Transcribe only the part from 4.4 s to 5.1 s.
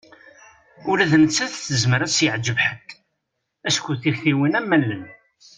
am wallen.